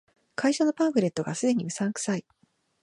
[0.33, 2.25] 会社のパンフレットが既にうさんくさい